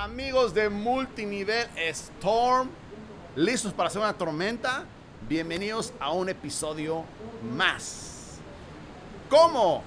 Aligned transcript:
Amigos 0.00 0.54
de 0.54 0.70
multinivel 0.70 1.68
Storm, 1.76 2.70
listos 3.36 3.74
para 3.74 3.88
hacer 3.88 4.00
una 4.00 4.14
tormenta. 4.14 4.84
Bienvenidos 5.28 5.92
a 6.00 6.10
un 6.12 6.30
episodio 6.30 7.04
más. 7.54 8.38
¿Cómo 9.28 9.82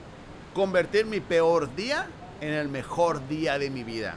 convertir 0.54 1.07
mi 1.07 1.20
peor 1.20 1.75
día 1.75 2.05
en 2.41 2.54
el 2.54 2.70
mejor 2.70 3.27
día 3.27 3.57
de 3.57 3.71
mi 3.71 3.84
vida? 3.84 4.13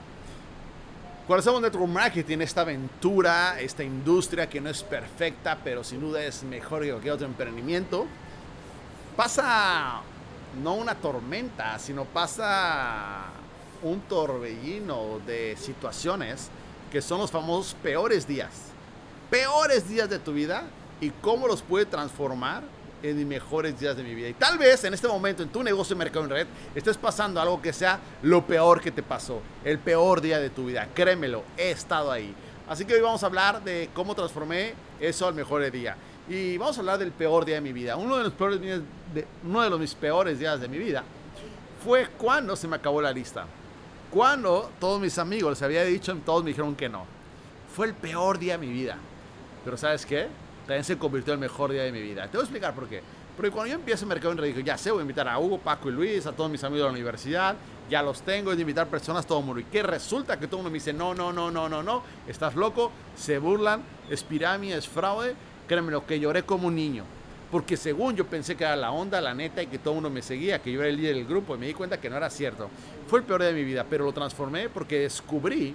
Cuando 1.26 1.40
hacemos 1.40 1.62
network 1.62 1.88
marketing, 1.88 2.40
esta 2.42 2.60
aventura, 2.60 3.58
esta 3.58 3.82
industria 3.82 4.50
que 4.50 4.60
no 4.60 4.68
es 4.68 4.82
perfecta, 4.82 5.56
pero 5.64 5.82
sin 5.82 6.02
duda 6.02 6.22
es 6.22 6.42
mejor 6.42 6.82
que 6.82 6.90
cualquier 6.90 7.14
otro 7.14 7.26
emprendimiento, 7.26 8.04
pasa 9.16 10.02
no 10.62 10.74
una 10.74 10.94
tormenta, 10.94 11.78
sino 11.78 12.04
pasa 12.04 13.30
un 13.90 14.00
torbellino 14.02 15.20
de 15.26 15.56
situaciones 15.56 16.48
que 16.90 17.02
son 17.02 17.20
los 17.20 17.30
famosos 17.30 17.74
peores 17.82 18.26
días. 18.26 18.50
Peores 19.30 19.88
días 19.88 20.08
de 20.08 20.18
tu 20.18 20.32
vida 20.32 20.64
y 21.00 21.10
cómo 21.10 21.46
los 21.46 21.62
puede 21.62 21.86
transformar 21.86 22.62
en 23.02 23.28
mejores 23.28 23.78
días 23.78 23.96
de 23.96 24.02
mi 24.02 24.14
vida. 24.14 24.28
Y 24.28 24.34
tal 24.34 24.58
vez 24.58 24.84
en 24.84 24.94
este 24.94 25.08
momento 25.08 25.42
en 25.42 25.48
tu 25.48 25.62
negocio 25.62 25.94
de 25.94 25.98
mercado 25.98 26.24
en 26.24 26.30
red 26.30 26.46
estés 26.74 26.96
pasando 26.96 27.40
algo 27.40 27.60
que 27.60 27.72
sea 27.72 28.00
lo 28.22 28.46
peor 28.46 28.80
que 28.80 28.90
te 28.90 29.02
pasó, 29.02 29.40
el 29.64 29.78
peor 29.78 30.20
día 30.20 30.38
de 30.38 30.50
tu 30.50 30.66
vida. 30.66 30.88
Créemelo, 30.94 31.44
he 31.56 31.70
estado 31.70 32.10
ahí. 32.10 32.34
Así 32.68 32.84
que 32.84 32.94
hoy 32.94 33.00
vamos 33.00 33.22
a 33.22 33.26
hablar 33.26 33.62
de 33.62 33.90
cómo 33.94 34.14
transformé 34.14 34.74
eso 34.98 35.26
al 35.26 35.34
mejor 35.34 35.70
día. 35.70 35.96
Y 36.28 36.58
vamos 36.58 36.76
a 36.76 36.80
hablar 36.80 36.98
del 36.98 37.12
peor 37.12 37.44
día 37.44 37.56
de 37.56 37.60
mi 37.60 37.72
vida. 37.72 37.96
Uno 37.96 38.16
de 38.16 38.24
los 38.24 38.32
peores 38.32 38.60
de, 38.60 39.26
uno 39.44 39.62
de 39.62 39.70
los 39.70 39.78
mis 39.78 39.94
peores 39.94 40.38
días 40.38 40.60
de 40.60 40.66
mi 40.66 40.78
vida 40.78 41.04
fue 41.84 42.08
cuando 42.18 42.56
se 42.56 42.66
me 42.66 42.76
acabó 42.76 43.00
la 43.00 43.12
lista. 43.12 43.46
Cuando 44.16 44.70
todos 44.80 44.98
mis 44.98 45.18
amigos 45.18 45.50
les 45.50 45.62
había 45.62 45.84
dicho, 45.84 46.16
todos 46.24 46.42
me 46.42 46.48
dijeron 46.48 46.74
que 46.74 46.88
no. 46.88 47.04
Fue 47.74 47.86
el 47.86 47.92
peor 47.92 48.38
día 48.38 48.56
de 48.56 48.66
mi 48.66 48.72
vida. 48.72 48.96
Pero 49.62 49.76
¿sabes 49.76 50.06
qué? 50.06 50.28
También 50.66 50.84
se 50.84 50.96
convirtió 50.96 51.34
en 51.34 51.40
el 51.40 51.40
mejor 51.50 51.70
día 51.70 51.82
de 51.82 51.92
mi 51.92 52.00
vida. 52.00 52.22
Te 52.22 52.38
voy 52.38 52.40
a 52.40 52.44
explicar 52.44 52.74
por 52.74 52.88
qué. 52.88 53.02
Porque 53.36 53.50
cuando 53.50 53.68
yo 53.68 53.74
empiezo 53.74 54.06
en 54.06 54.08
Mercado 54.08 54.34
dije, 54.36 54.64
ya 54.64 54.78
sé, 54.78 54.90
voy 54.90 55.00
a 55.00 55.02
invitar 55.02 55.28
a 55.28 55.38
Hugo, 55.38 55.58
Paco 55.58 55.90
y 55.90 55.92
Luis, 55.92 56.24
a 56.24 56.32
todos 56.32 56.50
mis 56.50 56.64
amigos 56.64 56.84
de 56.84 56.92
la 56.92 56.92
universidad, 56.92 57.56
ya 57.90 58.02
los 58.02 58.22
tengo, 58.22 58.52
es 58.52 58.56
de 58.56 58.62
invitar 58.62 58.86
personas, 58.86 59.26
todo 59.26 59.40
el 59.40 59.44
mundo. 59.44 59.60
¿Y 59.60 59.64
qué 59.64 59.82
resulta? 59.82 60.40
Que 60.40 60.46
todo 60.46 60.60
el 60.60 60.62
mundo 60.62 60.70
me 60.70 60.78
dice, 60.78 60.94
no, 60.94 61.14
no, 61.14 61.30
no, 61.30 61.50
no, 61.50 61.68
no, 61.68 61.82
no, 61.82 62.02
estás 62.26 62.54
loco, 62.54 62.90
se 63.18 63.36
burlan, 63.36 63.82
es 64.08 64.22
pirámide, 64.22 64.78
es 64.78 64.88
fraude, 64.88 65.36
Créeme 65.66 65.90
lo 65.90 66.06
que 66.06 66.20
lloré 66.20 66.44
como 66.44 66.68
un 66.68 66.76
niño. 66.76 67.04
Porque 67.56 67.78
según 67.78 68.14
yo 68.14 68.26
pensé 68.26 68.54
que 68.54 68.64
era 68.64 68.76
la 68.76 68.90
onda, 68.90 69.18
la 69.18 69.32
neta, 69.32 69.62
y 69.62 69.66
que 69.66 69.78
todo 69.78 69.94
mundo 69.94 70.10
me 70.10 70.20
seguía, 70.20 70.60
que 70.60 70.70
yo 70.70 70.80
era 70.80 70.90
el 70.90 70.96
líder 70.98 71.14
del 71.14 71.24
grupo, 71.24 71.54
y 71.54 71.58
me 71.58 71.66
di 71.66 71.72
cuenta 71.72 71.98
que 71.98 72.10
no 72.10 72.18
era 72.18 72.28
cierto. 72.28 72.68
Fue 73.08 73.20
el 73.20 73.24
peor 73.24 73.42
de 73.42 73.54
mi 73.54 73.64
vida, 73.64 73.86
pero 73.88 74.04
lo 74.04 74.12
transformé 74.12 74.68
porque 74.68 74.98
descubrí 74.98 75.74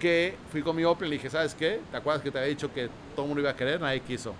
que 0.00 0.34
fui 0.50 0.62
con 0.62 0.74
mi 0.74 0.82
Opel 0.82 1.06
y 1.06 1.12
dije, 1.12 1.30
¿sabes 1.30 1.54
qué? 1.54 1.78
¿Te 1.92 1.96
acuerdas 1.96 2.24
que 2.24 2.32
te 2.32 2.38
había 2.38 2.48
dicho 2.48 2.74
que 2.74 2.88
todo 3.14 3.22
el 3.22 3.28
mundo 3.28 3.40
iba 3.40 3.50
a 3.50 3.54
querer? 3.54 3.80
Nadie 3.80 4.00
quiso. 4.00 4.34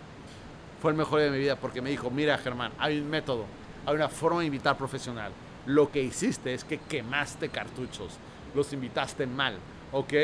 Fue 0.83 0.91
el 0.91 0.97
mejor 0.97 1.21
de 1.21 1.31
mi 1.31 1.39
vida 1.39 1.55
porque 1.55 1.81
me 1.81 1.89
dijo, 1.89 2.11
mira 2.11 2.37
Germán, 2.37 2.73
hay 2.81 2.99
un 2.99 3.09
método, 3.09 3.45
hay 3.87 3.95
una 3.95 4.09
forma 4.09 4.41
de 4.41 4.47
invitar 4.47 4.77
profesional. 4.77 5.31
Lo 5.67 5.93
que 5.93 6.03
hiciste 6.03 6.53
es 6.53 6.65
que 6.65 6.79
quemaste 6.79 7.49
cartuchos, 7.49 8.15
los 8.57 8.73
invitaste 8.73 9.25
mal, 9.29 9.55
¿ok? 9.93 10.15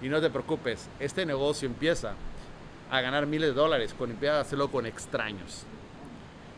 Y 0.00 0.08
no 0.08 0.18
te 0.18 0.30
preocupes, 0.30 0.88
este 0.98 1.26
negocio 1.26 1.68
empieza 1.68 2.14
a 2.90 3.02
ganar 3.02 3.26
miles 3.26 3.50
de 3.50 3.54
dólares 3.54 3.92
con 3.92 4.10
empezar 4.10 4.36
a 4.36 4.40
hacerlo 4.40 4.70
con 4.70 4.86
extraños. 4.86 5.66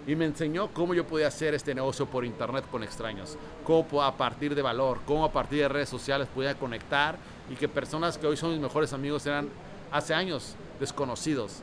Y 0.06 0.16
me 0.16 0.24
enseñó 0.24 0.68
cómo 0.72 0.94
yo 0.94 1.06
podía 1.06 1.28
hacer 1.28 1.54
este 1.54 1.74
negocio 1.74 2.06
por 2.06 2.24
internet 2.24 2.64
con 2.70 2.82
extraños. 2.82 3.36
Cómo 3.64 4.02
a 4.02 4.16
partir 4.16 4.54
de 4.54 4.62
valor, 4.62 5.00
cómo 5.06 5.24
a 5.24 5.32
partir 5.32 5.60
de 5.60 5.68
redes 5.68 5.88
sociales 5.88 6.28
podía 6.34 6.56
conectar 6.56 7.16
y 7.48 7.54
que 7.54 7.68
personas 7.68 8.18
que 8.18 8.26
hoy 8.26 8.36
son 8.36 8.50
mis 8.50 8.60
mejores 8.60 8.92
amigos 8.92 9.24
eran 9.26 9.48
hace 9.92 10.12
años 10.12 10.56
desconocidos. 10.80 11.60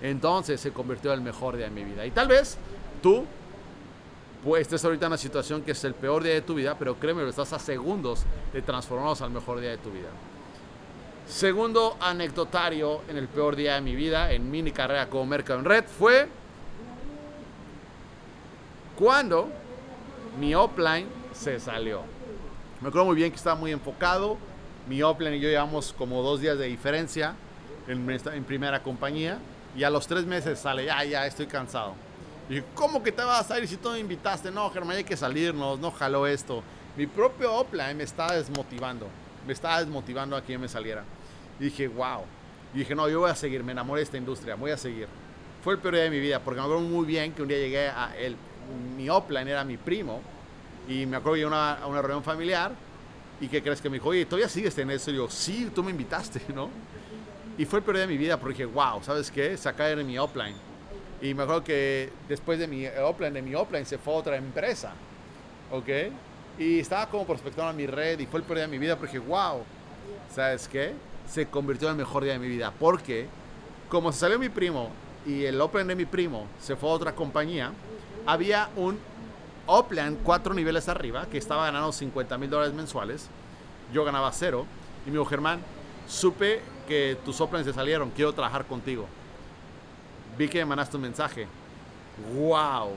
Entonces 0.00 0.60
se 0.60 0.72
convirtió 0.72 1.12
en 1.12 1.20
el 1.20 1.24
mejor 1.24 1.56
día 1.56 1.66
de 1.66 1.70
mi 1.70 1.84
vida. 1.84 2.04
Y 2.04 2.10
tal 2.10 2.26
vez 2.26 2.58
tú 3.00 3.24
pues 4.42 4.62
estés 4.62 4.84
ahorita 4.84 5.06
en 5.06 5.12
una 5.12 5.18
situación 5.18 5.62
que 5.62 5.70
es 5.70 5.84
el 5.84 5.94
peor 5.94 6.24
día 6.24 6.34
de 6.34 6.42
tu 6.42 6.54
vida, 6.54 6.76
pero 6.76 6.96
créeme, 6.96 7.28
estás 7.28 7.52
a 7.52 7.60
segundos 7.60 8.24
de 8.52 8.60
transformarnos 8.60 9.22
al 9.22 9.30
mejor 9.30 9.60
día 9.60 9.70
de 9.70 9.78
tu 9.78 9.90
vida. 9.90 10.08
Segundo 11.28 11.96
anecdotario 12.00 13.02
en 13.08 13.18
el 13.18 13.28
peor 13.28 13.54
día 13.54 13.76
de 13.76 13.80
mi 13.80 13.94
vida, 13.94 14.32
en 14.32 14.50
mini 14.50 14.72
carrera 14.72 15.08
como 15.08 15.26
Mercado 15.26 15.60
en 15.60 15.64
Red, 15.64 15.84
fue 15.84 16.28
cuando 19.02 19.48
mi 20.38 20.54
offline 20.54 21.08
se 21.32 21.58
salió. 21.58 22.02
Me 22.80 22.86
acuerdo 22.86 23.06
muy 23.06 23.16
bien 23.16 23.32
que 23.32 23.36
estaba 23.36 23.56
muy 23.56 23.72
enfocado. 23.72 24.38
Mi 24.88 25.02
offline 25.02 25.34
y 25.34 25.40
yo 25.40 25.48
llevamos 25.48 25.92
como 25.92 26.22
dos 26.22 26.40
días 26.40 26.56
de 26.56 26.66
diferencia 26.66 27.34
en, 27.88 28.08
en 28.08 28.44
primera 28.44 28.80
compañía. 28.80 29.38
Y 29.76 29.82
a 29.82 29.90
los 29.90 30.06
tres 30.06 30.24
meses 30.24 30.60
sale, 30.60 30.84
ya, 30.84 31.02
ya, 31.02 31.26
estoy 31.26 31.46
cansado. 31.46 31.94
Y 32.48 32.60
¿cómo 32.76 33.02
que 33.02 33.10
te 33.10 33.24
vas 33.24 33.40
a 33.40 33.48
salir 33.48 33.66
si 33.66 33.76
tú 33.76 33.90
me 33.90 33.98
invitaste? 33.98 34.52
No, 34.52 34.70
Germán, 34.70 34.98
hay 34.98 35.04
que 35.04 35.16
salirnos, 35.16 35.80
no 35.80 35.90
jaló 35.90 36.24
esto. 36.24 36.62
Mi 36.96 37.08
propio 37.08 37.52
offline 37.54 37.96
me 37.96 38.04
estaba 38.04 38.34
desmotivando 38.34 39.08
me 39.44 39.52
estaba 39.52 39.80
desmotivando 39.80 40.36
a 40.36 40.44
que 40.44 40.52
yo 40.52 40.60
me 40.60 40.68
saliera. 40.68 41.02
Y 41.58 41.64
dije, 41.64 41.88
wow. 41.88 42.22
Y 42.72 42.78
dije, 42.78 42.94
no, 42.94 43.08
yo 43.08 43.18
voy 43.18 43.30
a 43.30 43.34
seguir, 43.34 43.64
me 43.64 43.72
enamoré 43.72 43.98
de 44.00 44.04
esta 44.04 44.16
industria, 44.16 44.54
voy 44.54 44.70
a 44.70 44.76
seguir. 44.76 45.08
Fue 45.64 45.74
el 45.74 45.80
peor 45.80 45.94
día 45.94 46.04
de 46.04 46.10
mi 46.10 46.20
vida, 46.20 46.38
porque 46.38 46.60
me 46.60 46.66
acuerdo 46.66 46.84
muy 46.84 47.04
bien 47.04 47.32
que 47.32 47.42
un 47.42 47.48
día 47.48 47.58
llegué 47.58 47.88
a 47.88 48.14
el, 48.16 48.36
mi 48.96 49.08
offline 49.08 49.48
era 49.48 49.64
mi 49.64 49.76
primo, 49.76 50.20
y 50.88 51.06
me 51.06 51.16
acuerdo 51.16 51.36
que 51.36 51.46
una, 51.46 51.74
a 51.74 51.86
una 51.86 52.02
reunión 52.02 52.24
familiar, 52.24 52.72
y 53.40 53.48
que 53.48 53.62
crees 53.62 53.80
que 53.80 53.90
me 53.90 53.96
dijo, 53.96 54.10
oye, 54.10 54.24
¿todavía 54.24 54.48
sigues 54.48 54.76
en 54.78 54.90
eso? 54.90 55.10
Y 55.10 55.16
yo, 55.16 55.28
sí, 55.28 55.70
tú 55.74 55.82
me 55.82 55.90
invitaste, 55.90 56.40
¿no? 56.54 56.70
Y 57.58 57.64
fue 57.64 57.80
el 57.80 57.84
día 57.84 57.94
de 58.02 58.06
mi 58.06 58.16
vida, 58.16 58.38
porque 58.38 58.64
dije, 58.64 58.66
wow, 58.66 59.02
¿sabes 59.02 59.30
qué? 59.30 59.58
Acaba 59.64 59.90
de 59.90 60.04
mi 60.04 60.18
offline. 60.18 60.54
Y 61.20 61.34
me 61.34 61.42
acuerdo 61.42 61.62
que 61.62 62.10
después 62.28 62.58
de 62.58 62.66
mi 62.66 62.86
offline, 62.86 63.34
de 63.34 63.42
mi 63.42 63.54
offline, 63.54 63.84
se 63.84 63.98
fue 63.98 64.14
a 64.14 64.16
otra 64.16 64.36
empresa, 64.36 64.92
¿ok? 65.70 65.88
Y 66.58 66.80
estaba 66.80 67.08
como 67.08 67.26
prospectando 67.26 67.70
a 67.70 67.72
mi 67.72 67.86
red 67.86 68.18
y 68.18 68.26
fue 68.26 68.40
el 68.40 68.46
día 68.46 68.56
de 68.62 68.68
mi 68.68 68.78
vida 68.78 68.96
porque, 68.96 69.18
wow, 69.18 69.62
¿sabes 70.34 70.68
qué? 70.68 70.92
Se 71.28 71.46
convirtió 71.46 71.88
en 71.88 71.92
el 71.92 71.98
mejor 71.98 72.24
día 72.24 72.32
de 72.32 72.38
mi 72.38 72.48
vida. 72.48 72.72
Porque, 72.78 73.26
como 73.88 74.12
se 74.12 74.20
salió 74.20 74.38
mi 74.38 74.48
primo 74.48 74.90
y 75.26 75.44
el 75.44 75.60
Open 75.60 75.86
de 75.86 75.94
mi 75.94 76.04
primo 76.04 76.46
se 76.60 76.76
fue 76.76 76.90
a 76.90 76.92
otra 76.92 77.14
compañía, 77.14 77.72
había 78.26 78.68
un 78.76 78.98
Oplan 79.66 80.16
cuatro 80.24 80.54
niveles 80.54 80.88
arriba 80.88 81.26
que 81.26 81.38
estaba 81.38 81.66
ganando 81.66 81.92
50 81.92 82.36
mil 82.36 82.50
dólares 82.50 82.74
mensuales. 82.74 83.28
Yo 83.92 84.04
ganaba 84.04 84.32
cero. 84.32 84.66
Y 85.06 85.10
me 85.10 85.18
dijo, 85.18 85.24
Germán, 85.24 85.60
supe 86.08 86.60
que 86.88 87.16
tus 87.24 87.40
Oplans 87.40 87.66
se 87.66 87.72
salieron, 87.72 88.10
quiero 88.10 88.32
trabajar 88.32 88.66
contigo. 88.66 89.06
Vi 90.36 90.48
que 90.48 90.58
me 90.58 90.64
mandaste 90.64 90.96
un 90.96 91.02
mensaje. 91.02 91.46
¡Wow! 92.36 92.90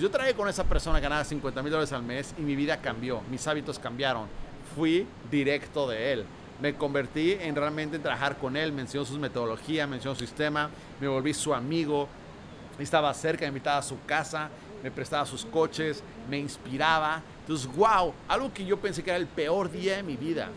yo 0.00 0.10
trabajé 0.10 0.34
con 0.34 0.48
esa 0.48 0.64
persona, 0.64 1.00
ganaba 1.00 1.24
50 1.24 1.62
mil 1.62 1.70
dólares 1.70 1.92
al 1.92 2.02
mes 2.02 2.34
y 2.36 2.42
mi 2.42 2.54
vida 2.54 2.80
cambió, 2.80 3.22
mis 3.30 3.46
hábitos 3.46 3.78
cambiaron. 3.78 4.26
Fui 4.74 5.06
directo 5.30 5.88
de 5.88 6.12
él. 6.12 6.24
Me 6.60 6.74
convertí 6.74 7.32
en 7.40 7.54
realmente 7.54 7.96
en 7.96 8.02
trabajar 8.02 8.36
con 8.36 8.56
él, 8.56 8.72
me 8.72 8.82
enseñó 8.82 9.04
sus 9.04 9.18
metodologías, 9.18 9.88
me 9.88 9.96
enseñó 9.96 10.14
su 10.14 10.20
sistema, 10.20 10.70
me 11.00 11.08
volví 11.08 11.32
su 11.32 11.54
amigo, 11.54 12.08
estaba 12.78 13.12
cerca, 13.14 13.42
me 13.42 13.48
invitaba 13.48 13.78
a 13.78 13.82
su 13.82 14.02
casa, 14.04 14.50
me 14.86 14.92
prestaba 14.92 15.26
sus 15.26 15.44
coches, 15.44 16.00
me 16.30 16.38
inspiraba. 16.38 17.20
Entonces, 17.40 17.66
wow, 17.74 18.14
algo 18.28 18.52
que 18.54 18.64
yo 18.64 18.76
pensé 18.76 19.02
que 19.02 19.10
era 19.10 19.18
el 19.18 19.26
peor 19.26 19.68
día 19.68 19.96
de 19.96 20.04
mi 20.04 20.16
vida, 20.16 20.48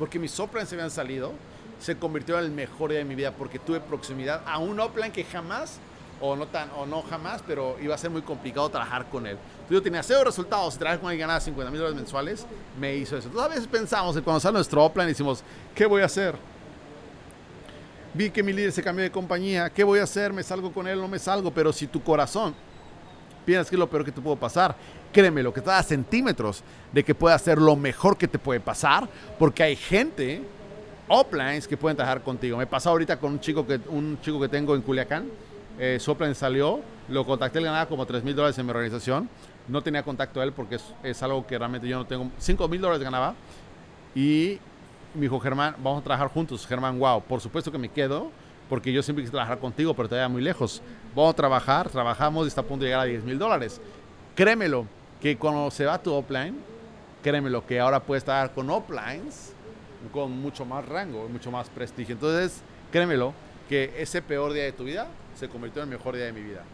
porque 0.00 0.18
mis 0.18 0.32
soplan 0.32 0.66
se 0.66 0.74
habían 0.74 0.90
salido, 0.90 1.32
se 1.80 1.96
convirtió 1.96 2.40
en 2.40 2.46
el 2.46 2.50
mejor 2.50 2.90
día 2.90 2.98
de 2.98 3.04
mi 3.04 3.14
vida 3.14 3.30
porque 3.30 3.60
tuve 3.60 3.78
proximidad 3.78 4.42
a 4.46 4.58
un 4.58 4.80
Oplan 4.80 5.12
que 5.12 5.22
jamás 5.22 5.78
o 6.20 6.34
no 6.34 6.48
tan 6.48 6.70
o 6.76 6.86
no 6.86 7.02
jamás, 7.02 7.40
pero 7.46 7.76
iba 7.80 7.94
a 7.94 7.98
ser 7.98 8.10
muy 8.10 8.22
complicado 8.22 8.68
trabajar 8.68 9.06
con 9.08 9.28
él. 9.28 9.36
Entonces 9.36 9.70
yo 9.70 9.82
tenía 9.82 10.02
cero 10.02 10.24
resultados, 10.24 10.76
trabajar 10.76 11.00
con 11.00 11.12
él 11.12 11.18
ganaba 11.18 11.38
50 11.38 11.70
mil 11.70 11.78
dólares 11.78 11.96
mensuales, 11.96 12.46
me 12.80 12.96
hizo 12.96 13.16
eso. 13.16 13.28
Entonces 13.28 13.50
a 13.50 13.54
veces 13.54 13.68
pensamos 13.68 14.20
cuando 14.22 14.40
sale 14.40 14.54
nuestro 14.54 14.88
plan 14.92 15.06
decimos, 15.06 15.44
¿qué 15.72 15.86
voy 15.86 16.02
a 16.02 16.06
hacer? 16.06 16.34
Vi 18.12 18.28
que 18.28 18.42
mi 18.42 18.52
líder 18.52 18.72
se 18.72 18.82
cambió 18.82 19.04
de 19.04 19.10
compañía, 19.10 19.70
¿qué 19.70 19.84
voy 19.84 20.00
a 20.00 20.02
hacer? 20.02 20.32
¿Me 20.32 20.42
salgo 20.42 20.72
con 20.72 20.88
él 20.88 21.00
no 21.00 21.06
me 21.06 21.20
salgo? 21.20 21.52
Pero 21.52 21.72
si 21.72 21.86
tu 21.86 22.02
corazón 22.02 22.54
piensas 23.44 23.68
que 23.68 23.76
es 23.76 23.80
lo 23.80 23.88
peor 23.88 24.04
que 24.04 24.12
te 24.12 24.20
puede 24.20 24.36
pasar, 24.36 24.74
créeme, 25.12 25.42
lo 25.42 25.52
que 25.52 25.60
está 25.60 25.78
a 25.78 25.82
centímetros 25.82 26.62
de 26.92 27.04
que 27.04 27.14
pueda 27.14 27.38
ser 27.38 27.58
lo 27.58 27.76
mejor 27.76 28.16
que 28.16 28.28
te 28.28 28.38
puede 28.38 28.60
pasar, 28.60 29.08
porque 29.38 29.62
hay 29.62 29.76
gente, 29.76 30.42
uplines, 31.08 31.68
que 31.68 31.76
pueden 31.76 31.96
trabajar 31.96 32.22
contigo. 32.22 32.56
Me 32.56 32.66
pasó 32.66 32.90
ahorita 32.90 33.18
con 33.18 33.32
un 33.32 33.40
chico 33.40 33.66
que, 33.66 33.80
un 33.88 34.18
chico 34.22 34.40
que 34.40 34.48
tengo 34.48 34.74
en 34.74 34.82
Culiacán, 34.82 35.28
eh, 35.78 35.98
Soplan 36.00 36.34
salió, 36.34 36.80
lo 37.08 37.24
contacté, 37.24 37.60
ganaba 37.60 37.86
como 37.86 38.06
3 38.06 38.24
mil 38.24 38.34
dólares 38.34 38.58
en 38.58 38.66
mi 38.66 38.70
organización. 38.70 39.28
No 39.68 39.82
tenía 39.82 40.02
contacto 40.02 40.40
a 40.40 40.44
él 40.44 40.52
porque 40.52 40.78
es, 41.02 41.22
algo 41.22 41.46
que 41.46 41.58
realmente 41.58 41.86
yo 41.88 41.98
no 41.98 42.06
tengo. 42.06 42.30
5 42.38 42.68
mil 42.68 42.80
dólares 42.80 43.02
ganaba. 43.02 43.34
Y 44.14 44.58
me 45.14 45.22
dijo, 45.22 45.38
Germán, 45.40 45.76
vamos 45.78 46.00
a 46.00 46.04
trabajar 46.04 46.28
juntos. 46.28 46.66
Germán, 46.66 46.98
wow, 46.98 47.22
por 47.22 47.40
supuesto 47.40 47.70
que 47.70 47.78
me 47.78 47.88
quedo 47.88 48.30
porque 48.68 48.92
yo 48.92 49.02
siempre 49.02 49.22
quise 49.22 49.32
trabajar 49.32 49.58
contigo, 49.58 49.94
pero 49.94 50.08
todavía 50.08 50.28
muy 50.28 50.42
lejos. 50.42 50.82
Vamos 51.14 51.32
a 51.32 51.36
trabajar, 51.36 51.90
trabajamos 51.90 52.46
y 52.46 52.48
está 52.48 52.62
a 52.62 52.64
punto 52.64 52.84
de 52.84 52.90
llegar 52.90 53.02
a 53.02 53.04
10 53.04 53.24
mil 53.24 53.38
dólares. 53.38 53.80
Créemelo, 54.34 54.86
que 55.20 55.36
cuando 55.36 55.70
se 55.70 55.84
va 55.84 56.02
tu 56.02 56.12
offline, 56.12 56.56
créemelo, 57.22 57.66
que 57.66 57.78
ahora 57.78 58.00
puedes 58.00 58.22
estar 58.22 58.52
con 58.52 58.70
uplines 58.70 59.52
con 60.10 60.32
mucho 60.32 60.64
más 60.64 60.84
rango, 60.86 61.28
mucho 61.28 61.50
más 61.50 61.68
prestigio. 61.68 62.14
Entonces, 62.14 62.62
créemelo, 62.90 63.34
que 63.68 63.94
ese 63.98 64.22
peor 64.22 64.52
día 64.52 64.64
de 64.64 64.72
tu 64.72 64.84
vida 64.84 65.06
se 65.38 65.48
convirtió 65.48 65.82
en 65.82 65.90
el 65.90 65.98
mejor 65.98 66.16
día 66.16 66.24
de 66.24 66.32
mi 66.32 66.42
vida. 66.42 66.64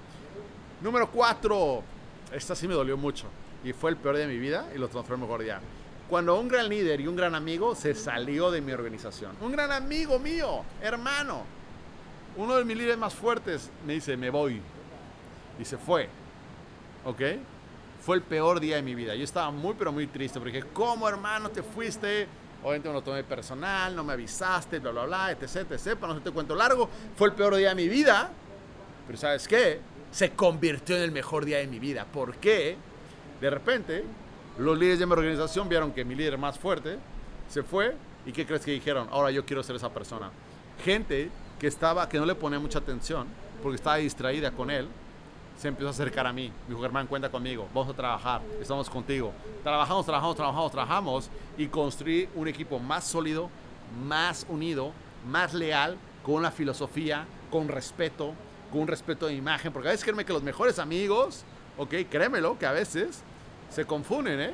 Número 0.81 1.11
cuatro, 1.11 1.83
esta 2.33 2.55
sí 2.55 2.69
me 2.69 2.75
dolió 2.75 2.97
mucho 2.97 3.27
y 3.65 3.73
fue 3.73 3.91
el 3.91 3.97
peor 3.97 4.17
día 4.17 4.27
de 4.27 4.33
mi 4.33 4.39
vida 4.39 4.67
y 4.75 4.79
lo 4.79 4.89
transformó 4.89 5.25
en 5.25 5.29
mejor 5.29 5.43
día. 5.43 5.61
Cuando 6.09 6.39
un 6.39 6.49
gran 6.49 6.69
líder 6.69 7.01
y 7.01 7.07
un 7.07 7.17
gran 7.17 7.35
amigo 7.35 7.75
se 7.75 7.95
salió 7.95 8.51
de 8.51 8.61
mi 8.61 8.73
organización. 8.73 9.33
Un 9.41 9.53
gran 9.53 9.73
amigo 9.73 10.19
mío, 10.19 10.63
hermano. 10.81 11.58
Uno 12.39 12.57
de 12.57 12.65
mis 12.65 12.77
líderes 12.77 12.97
más 12.97 13.15
fuertes 13.15 13.69
me 13.85 13.95
dice, 13.95 14.17
me 14.17 14.31
voy. 14.31 14.63
Y 15.59 15.65
se 15.65 15.77
fue. 15.77 16.09
¿Ok? 17.05 17.21
Fue 18.01 18.17
el 18.17 18.23
peor 18.23 18.61
día 18.61 18.77
de 18.77 18.83
mi 18.83 18.95
vida. 18.95 19.17
Yo 19.17 19.25
estaba 19.25 19.51
muy, 19.51 19.75
pero 19.77 19.91
muy 19.91 20.07
triste 20.07 20.39
porque, 20.39 20.63
¿cómo 20.73 21.09
hermano 21.09 21.51
te 21.51 21.65
fuiste? 21.65 22.29
Obviamente 22.63 22.89
me 22.89 22.95
lo 22.95 23.03
tomé 23.03 23.25
personal, 23.25 23.95
no 23.95 24.05
me 24.05 24.13
avisaste, 24.13 24.79
bla, 24.79 24.93
bla, 24.93 25.07
bla, 25.07 25.31
etc, 25.33 25.73
etc. 25.73 25.97
Para 25.97 26.15
no 26.15 26.23
te 26.23 26.31
cuento 26.31 26.55
largo, 26.55 26.89
fue 27.17 27.29
el 27.29 27.35
peor 27.35 27.57
día 27.57 27.71
de 27.71 27.75
mi 27.75 27.89
vida. 27.89 28.31
Pero 29.05 29.19
¿sabes 29.19 29.49
qué? 29.49 29.81
Se 30.13 30.31
convirtió 30.31 30.97
en 30.97 31.03
el 31.03 31.11
mejor 31.11 31.45
día 31.45 31.59
de 31.59 31.67
mi 31.67 31.81
vida. 31.81 32.05
¿Por 32.05 32.37
qué? 32.37 32.77
De 33.41 33.51
repente, 33.51 34.05
los 34.59 34.79
líderes 34.79 35.01
de 35.01 35.07
mi 35.07 35.13
organización 35.13 35.69
vieron 35.69 35.93
que 35.93 36.05
mi 36.05 36.15
líder 36.15 36.39
más 36.39 36.57
fuerte 36.57 36.99
se 37.49 37.65
fue. 37.65 37.97
¿Y 38.27 38.33
qué 38.33 38.47
crees 38.47 38.65
que 38.65 38.71
dijeron? 38.71 39.09
Ahora 39.11 39.33
yo 39.33 39.45
quiero 39.45 39.65
ser 39.65 39.75
esa 39.75 39.93
persona. 39.93 40.31
Gente 40.85 41.31
que 41.59 41.67
estaba, 41.67 42.09
que 42.09 42.19
no 42.19 42.27
le 42.27 42.35
ponía 42.35 42.59
mucha 42.59 42.79
atención 42.79 43.27
porque 43.63 43.77
estaba 43.77 43.97
distraída 43.97 44.51
con 44.51 44.71
él, 44.71 44.89
se 45.57 45.69
empezó 45.69 45.89
a 45.89 45.91
acercar 45.91 46.27
a 46.27 46.33
mí. 46.33 46.53
Me 46.67 46.75
dijo, 46.75 46.83
Germán, 46.83 47.07
cuenta 47.07 47.31
conmigo, 47.31 47.67
vamos 47.75 47.93
a 47.93 47.97
trabajar, 47.97 48.43
estamos 48.61 48.89
contigo. 48.89 49.33
Trabajamos, 49.63 50.07
trabajamos, 50.07 50.37
trabajamos, 50.37 50.73
trabajamos 50.73 51.31
y 51.57 51.67
construí 51.67 52.29
un 52.35 52.47
equipo 52.47 52.79
más 52.79 53.05
sólido, 53.05 53.51
más 54.07 54.47
unido, 54.49 54.93
más 55.27 55.53
leal, 55.55 55.97
con 56.23 56.37
una 56.37 56.51
filosofía, 56.51 57.27
con 57.51 57.69
respeto, 57.69 58.35
con 58.71 58.83
un 58.83 58.89
respeto 58.89 59.27
de 59.27 59.35
imagen. 59.35 59.73
Porque 59.73 59.89
a 59.89 59.91
veces 59.91 60.05
créeme 60.05 60.25
que 60.25 60.33
los 60.33 60.43
mejores 60.43 60.79
amigos, 60.79 61.45
ok, 61.77 61.95
créemelo, 62.09 62.57
que 62.59 62.67
a 62.67 62.73
veces 62.73 63.23
se 63.71 63.85
confunden, 63.85 64.41
¿eh? 64.41 64.53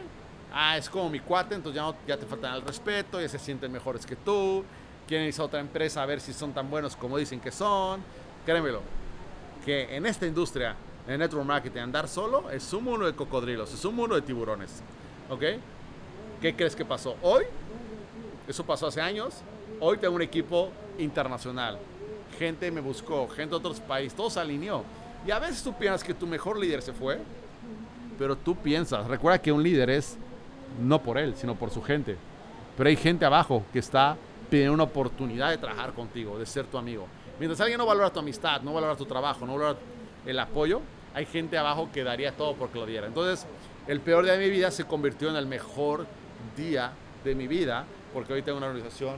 Ah, 0.57 0.79
es 0.79 0.89
como 0.89 1.11
mi 1.11 1.19
cuate, 1.19 1.57
entonces 1.57 1.83
ya, 1.83 1.93
ya 2.07 2.17
te 2.17 2.27
faltan 2.27 2.55
el 2.55 2.63
respeto, 2.63 3.21
ya 3.21 3.29
se 3.29 3.41
sienten 3.41 3.73
mejores 3.73 4.07
que 4.07 4.15
tú, 4.15 4.65
quieren 5.07 5.27
irse 5.27 5.41
a 5.41 5.45
otra 5.45 5.61
empresa 5.61 6.03
a 6.03 6.07
ver 6.07 6.21
si 6.21 6.33
son 6.33 6.53
tan 6.53 6.71
buenos 6.71 6.97
como 6.97 7.19
dicen 7.19 7.41
que 7.41 7.51
son. 7.51 8.03
Créemelo, 8.45 8.83
que 9.65 9.97
en 9.97 10.07
esta 10.07 10.27
industria 10.27 10.77
en 11.07 11.19
network 11.19 11.47
marketing 11.47 11.81
andar 11.81 12.09
solo 12.09 12.51
es 12.51 12.73
un 12.73 12.85
mundo 12.85 13.07
de 13.07 13.15
cocodrilos, 13.15 13.73
es 13.73 13.85
un 13.85 13.95
mundo 13.95 14.15
de 14.15 14.23
tiburones. 14.23 14.83
¿Ok? 15.31 15.43
¿Qué 16.41 16.55
crees 16.55 16.77
que 16.77 16.85
pasó? 16.85 17.17
Hoy, 17.23 17.45
eso 18.47 18.65
pasó 18.65 18.87
hace 18.87 19.01
años, 19.01 19.35
hoy 19.81 19.99
tengo 19.99 20.15
un 20.15 20.23
equipo 20.23 20.71
internacional. 20.99 21.79
Gente 22.39 22.71
me 22.71 22.81
buscó, 22.81 23.29
gente 23.29 23.51
de 23.51 23.57
otros 23.57 23.81
países, 23.81 24.15
todo 24.15 24.29
se 24.29 24.41
alineó. 24.41 24.85
Y 25.27 25.31
a 25.31 25.39
veces 25.39 25.63
tú 25.63 25.73
piensas 25.73 26.05
que 26.05 26.13
tu 26.13 26.27
mejor 26.27 26.59
líder 26.59 26.83
se 26.83 26.93
fue, 26.93 27.19
pero 28.19 28.37
tú 28.37 28.55
piensas, 28.57 29.07
recuerda 29.07 29.41
que 29.41 29.53
un 29.53 29.63
líder 29.63 29.91
es 29.91 30.19
no 30.81 31.03
por 31.03 31.19
él, 31.19 31.35
sino 31.37 31.55
por 31.55 31.71
su 31.71 31.83
gente. 31.83 32.17
Pero 32.77 32.89
hay 32.89 32.97
gente 32.97 33.25
abajo 33.25 33.63
que 33.73 33.79
está 33.79 34.17
pidiendo 34.51 34.75
una 34.75 34.85
oportunidad 34.85 35.51
de 35.51 35.59
trabajar 35.59 35.93
contigo, 35.93 36.39
de 36.39 36.47
ser 36.47 36.67
tu 36.67 36.79
amigo. 36.79 37.07
Mientras 37.39 37.61
alguien 37.61 37.79
no 37.79 37.87
valora 37.87 38.13
tu 38.13 38.21
amistad, 38.21 38.61
no 38.63 38.73
valora 38.73 38.97
tu 38.97 39.07
trabajo, 39.07 39.47
no 39.47 39.55
valora 39.55 39.79
el 40.25 40.39
apoyo, 40.39 40.81
hay 41.15 41.27
gente 41.27 41.59
abajo 41.59 41.91
que 41.93 42.05
daría 42.05 42.37
todo 42.37 42.55
porque 42.55 42.79
lo 42.79 42.87
diera. 42.87 43.07
Entonces, 43.07 43.47
el 43.87 44.01
peor 44.01 44.25
día 44.25 44.35
de 44.35 44.39
mi 44.39 44.51
vida 44.51 44.71
se 44.71 44.85
convirtió 44.85 45.31
en 45.31 45.37
el 45.37 45.47
mejor 45.47 46.07
día 46.57 46.93
de 47.25 47.35
mi 47.35 47.47
vida, 47.47 47.85
porque 48.13 48.33
hoy 48.33 48.43
tengo 48.43 48.59
una 48.59 48.69
organización 48.69 49.17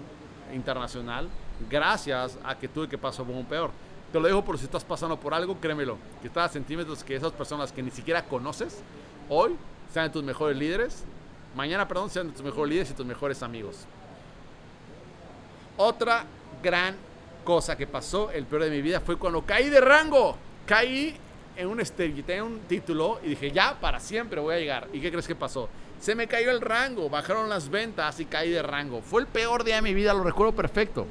internacional, 0.54 1.28
gracias 1.70 2.38
a 2.44 2.58
que 2.58 2.68
tuve 2.68 2.88
que 2.88 2.98
pasar 2.98 3.26
por 3.26 3.34
un 3.34 3.46
peor. 3.46 3.70
Te 4.12 4.20
lo 4.20 4.26
digo 4.28 4.44
por 4.44 4.58
si 4.58 4.64
estás 4.64 4.84
pasando 4.84 5.18
por 5.18 5.34
algo, 5.34 5.58
créemelo, 5.60 5.98
que 6.20 6.28
estás 6.28 6.50
a 6.50 6.52
centímetros 6.52 7.02
que 7.02 7.16
esas 7.16 7.32
personas 7.32 7.72
que 7.72 7.82
ni 7.82 7.90
siquiera 7.90 8.24
conoces, 8.24 8.82
hoy 9.28 9.56
sean 9.92 10.12
tus 10.12 10.22
mejores 10.22 10.56
líderes, 10.56 11.04
mañana, 11.54 11.88
perdón, 11.88 12.10
sean 12.10 12.30
tus 12.30 12.42
mejores 12.42 12.70
líderes 12.70 12.90
y 12.90 12.94
tus 12.94 13.06
mejores 13.06 13.42
amigos. 13.42 13.86
Otra 15.76 16.24
gran 16.62 16.96
cosa 17.44 17.76
que 17.76 17.86
pasó, 17.86 18.30
el 18.30 18.44
peor 18.44 18.64
de 18.64 18.70
mi 18.70 18.82
vida, 18.82 19.00
fue 19.00 19.16
cuando 19.16 19.42
caí 19.42 19.70
de 19.70 19.80
rango. 19.80 20.36
Caí 20.66 21.16
en 21.56 21.68
un 21.68 21.78
tenía 21.78 22.44
un 22.44 22.60
título 22.60 23.20
y 23.22 23.30
dije, 23.30 23.50
ya, 23.50 23.78
para 23.80 24.00
siempre 24.00 24.40
voy 24.40 24.54
a 24.54 24.58
llegar. 24.58 24.88
¿Y 24.92 25.00
qué 25.00 25.10
crees 25.10 25.26
que 25.26 25.34
pasó? 25.34 25.68
Se 26.00 26.14
me 26.14 26.26
cayó 26.26 26.50
el 26.50 26.60
rango, 26.60 27.08
bajaron 27.08 27.48
las 27.48 27.70
ventas 27.70 28.20
y 28.20 28.26
caí 28.26 28.50
de 28.50 28.62
rango. 28.62 29.00
Fue 29.00 29.22
el 29.22 29.26
peor 29.26 29.64
día 29.64 29.76
de 29.76 29.82
mi 29.82 29.94
vida, 29.94 30.12
lo 30.12 30.22
recuerdo 30.22 30.52
perfecto. 30.54 31.06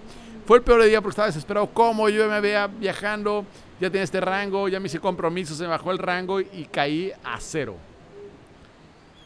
Fue 0.45 0.57
el 0.57 0.63
peor 0.63 0.83
día 0.83 1.01
porque 1.01 1.13
estaba 1.13 1.27
desesperado. 1.27 1.67
¿Cómo? 1.73 2.07
Yo 2.09 2.29
me 2.29 2.39
veía 2.39 2.67
viajando, 2.67 3.45
ya 3.79 3.89
tenía 3.89 4.03
este 4.03 4.21
rango, 4.21 4.67
ya 4.67 4.79
me 4.79 4.85
hice 4.87 4.99
compromiso, 4.99 5.55
se 5.55 5.63
me 5.63 5.69
bajó 5.69 5.91
el 5.91 5.97
rango 5.97 6.39
y 6.39 6.67
caí 6.71 7.11
a 7.23 7.39
cero. 7.39 7.75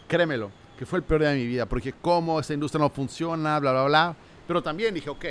Créemelo, 0.07 0.49
que 0.77 0.85
fue 0.85 0.99
el 0.99 1.03
peor 1.03 1.21
día 1.21 1.29
de 1.31 1.35
mi 1.35 1.45
vida, 1.45 1.65
porque 1.65 1.93
cómo 1.93 2.39
esta 2.39 2.53
industria 2.53 2.79
no 2.79 2.89
funciona, 2.89 3.59
bla, 3.59 3.71
bla, 3.73 3.83
bla. 3.83 4.15
Pero 4.49 4.63
también 4.63 4.95
dije, 4.95 5.11
ok, 5.11 5.25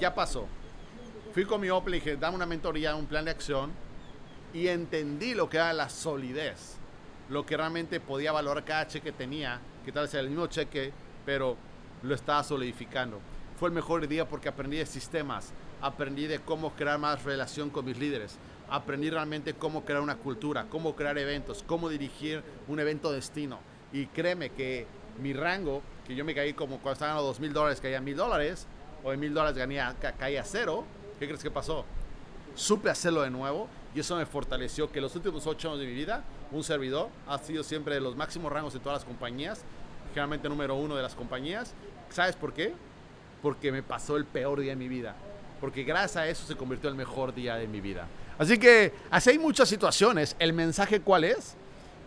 ya 0.00 0.12
pasó. 0.12 0.48
Fui 1.32 1.44
con 1.44 1.60
mi 1.60 1.70
Opel 1.70 1.94
y 1.94 1.98
dije, 2.00 2.16
dame 2.16 2.34
una 2.34 2.44
mentoría, 2.44 2.96
un 2.96 3.06
plan 3.06 3.24
de 3.24 3.30
acción 3.30 3.70
y 4.52 4.66
entendí 4.66 5.32
lo 5.32 5.48
que 5.48 5.58
era 5.58 5.72
la 5.72 5.88
solidez, 5.88 6.74
lo 7.28 7.46
que 7.46 7.56
realmente 7.56 8.00
podía 8.00 8.32
valorar 8.32 8.64
cada 8.64 8.88
cheque 8.88 9.12
que 9.12 9.16
tenía, 9.16 9.60
que 9.84 9.92
tal 9.92 10.06
vez 10.06 10.14
era 10.14 10.24
el 10.24 10.30
mismo 10.30 10.48
cheque, 10.48 10.92
pero 11.24 11.56
lo 12.02 12.16
estaba 12.16 12.42
solidificando. 12.42 13.20
Fue 13.60 13.68
el 13.68 13.76
mejor 13.76 14.08
día 14.08 14.28
porque 14.28 14.48
aprendí 14.48 14.78
de 14.78 14.86
sistemas, 14.86 15.52
aprendí 15.80 16.26
de 16.26 16.40
cómo 16.40 16.74
crear 16.74 16.98
más 16.98 17.22
relación 17.22 17.70
con 17.70 17.84
mis 17.84 17.96
líderes, 17.96 18.38
aprendí 18.68 19.08
realmente 19.08 19.54
cómo 19.54 19.84
crear 19.84 20.00
una 20.00 20.16
cultura, 20.16 20.66
cómo 20.68 20.96
crear 20.96 21.16
eventos, 21.16 21.62
cómo 21.64 21.88
dirigir 21.88 22.42
un 22.66 22.80
evento 22.80 23.12
destino. 23.12 23.60
Y 23.92 24.06
créeme 24.06 24.50
que 24.50 24.88
mi 25.18 25.32
rango, 25.32 25.82
que 26.06 26.14
yo 26.14 26.24
me 26.24 26.34
caí 26.34 26.54
como 26.54 26.78
cuando 26.78 26.92
estaba 26.92 27.12
ganando 27.12 27.28
dos 27.28 27.40
mil 27.40 27.52
dólares, 27.52 27.80
caía 27.80 28.00
mil 28.00 28.16
dólares, 28.16 28.66
o 29.04 29.10
de 29.10 29.16
mil 29.16 29.32
dólares 29.32 29.56
caía 30.18 30.44
cero, 30.44 30.84
¿qué 31.18 31.26
crees 31.26 31.42
que 31.42 31.50
pasó? 31.50 31.84
Supe 32.54 32.90
hacerlo 32.90 33.22
de 33.22 33.30
nuevo 33.30 33.68
y 33.94 34.00
eso 34.00 34.16
me 34.16 34.26
fortaleció 34.26 34.90
que 34.90 35.00
los 35.00 35.14
últimos 35.16 35.46
ocho 35.46 35.68
años 35.68 35.80
de 35.80 35.86
mi 35.86 35.94
vida, 35.94 36.24
un 36.50 36.64
servidor 36.64 37.08
ha 37.26 37.38
sido 37.38 37.62
siempre 37.62 37.94
de 37.94 38.00
los 38.00 38.16
máximos 38.16 38.50
rangos 38.52 38.72
de 38.72 38.80
todas 38.80 38.98
las 38.98 39.04
compañías, 39.04 39.62
generalmente 40.10 40.48
número 40.48 40.74
uno 40.74 40.96
de 40.96 41.02
las 41.02 41.14
compañías. 41.14 41.74
¿Sabes 42.10 42.36
por 42.36 42.52
qué? 42.52 42.74
Porque 43.42 43.70
me 43.70 43.82
pasó 43.82 44.16
el 44.16 44.24
peor 44.24 44.60
día 44.60 44.72
de 44.72 44.76
mi 44.76 44.88
vida. 44.88 45.14
Porque 45.60 45.84
gracias 45.84 46.16
a 46.16 46.28
eso 46.28 46.46
se 46.46 46.56
convirtió 46.56 46.88
en 46.88 46.94
el 46.94 46.98
mejor 46.98 47.34
día 47.34 47.56
de 47.56 47.66
mi 47.66 47.80
vida. 47.80 48.06
Así 48.38 48.58
que 48.58 48.92
así 49.10 49.30
hay 49.30 49.38
muchas 49.38 49.68
situaciones. 49.68 50.36
¿El 50.38 50.52
mensaje 50.52 51.00
cuál 51.00 51.24
es? 51.24 51.56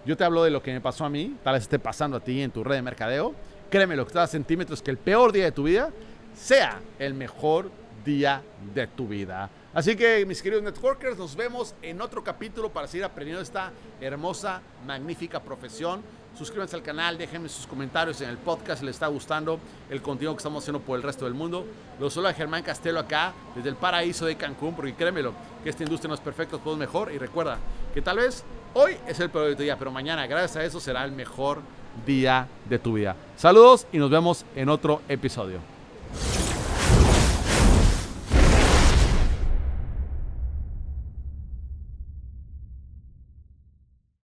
Yo 0.05 0.17
te 0.17 0.23
hablo 0.23 0.43
de 0.43 0.49
lo 0.49 0.63
que 0.63 0.73
me 0.73 0.81
pasó 0.81 1.05
a 1.05 1.09
mí, 1.09 1.37
tal 1.43 1.53
vez 1.53 1.63
esté 1.63 1.77
pasando 1.77 2.17
a 2.17 2.19
ti 2.19 2.41
en 2.41 2.51
tu 2.51 2.63
red 2.63 2.75
de 2.75 2.81
mercadeo. 2.81 3.35
Créeme, 3.69 3.95
lo 3.95 4.03
que 4.05 4.09
está 4.09 4.23
a 4.23 4.27
centímetros, 4.27 4.81
que 4.81 4.91
el 4.91 4.97
peor 4.97 5.31
día 5.31 5.45
de 5.45 5.51
tu 5.51 5.63
vida 5.63 5.91
sea 6.33 6.79
el 6.97 7.13
mejor 7.13 7.69
día 8.03 8.41
de 8.73 8.87
tu 8.87 9.07
vida. 9.07 9.49
Así 9.73 9.95
que 9.95 10.25
mis 10.25 10.41
queridos 10.41 10.63
networkers, 10.63 11.17
nos 11.17 11.35
vemos 11.35 11.73
en 11.81 12.01
otro 12.01 12.23
capítulo 12.23 12.69
para 12.69 12.87
seguir 12.87 13.05
aprendiendo 13.05 13.41
esta 13.41 13.71
hermosa, 14.01 14.61
magnífica 14.85 15.41
profesión. 15.41 16.01
Suscríbanse 16.37 16.75
al 16.75 16.81
canal, 16.81 17.17
déjenme 17.17 17.49
sus 17.49 17.67
comentarios 17.67 18.19
en 18.21 18.29
el 18.29 18.37
podcast 18.37 18.79
si 18.79 18.85
les 18.85 18.95
está 18.95 19.07
gustando 19.07 19.59
el 19.89 20.01
contenido 20.01 20.33
que 20.33 20.39
estamos 20.39 20.63
haciendo 20.63 20.79
por 20.79 20.97
el 20.97 21.03
resto 21.03 21.25
del 21.25 21.33
mundo. 21.33 21.65
Lo 21.99 22.09
solo 22.09 22.29
a 22.29 22.33
Germán 22.33 22.63
Castelo 22.63 22.99
acá, 22.99 23.33
desde 23.55 23.69
el 23.69 23.75
paraíso 23.75 24.25
de 24.25 24.35
Cancún, 24.35 24.75
porque 24.75 24.93
créemelo, 24.93 25.33
que 25.63 25.69
esta 25.69 25.83
industria 25.83 26.09
no 26.09 26.15
es 26.15 26.21
perfecta, 26.21 26.57
todo 26.57 26.73
es 26.73 26.79
mejor. 26.79 27.11
Y 27.11 27.17
recuerda 27.17 27.57
que 27.93 28.01
tal 28.01 28.17
vez 28.17 28.43
hoy 28.73 28.97
es 29.07 29.19
el 29.19 29.29
peor 29.29 29.47
de 29.47 29.55
tu 29.55 29.63
día, 29.63 29.77
pero 29.77 29.91
mañana, 29.91 30.25
gracias 30.27 30.55
a 30.57 30.63
eso, 30.63 30.79
será 30.79 31.03
el 31.03 31.11
mejor 31.11 31.61
día 32.05 32.47
de 32.69 32.79
tu 32.79 32.93
vida. 32.93 33.15
Saludos 33.35 33.87
y 33.91 33.97
nos 33.97 34.09
vemos 34.09 34.45
en 34.55 34.69
otro 34.69 35.01
episodio. 35.09 35.80